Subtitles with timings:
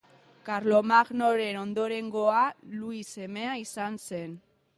[0.47, 2.41] Karlomagnoren ondorengoa
[2.79, 4.35] Luis semea izan zen.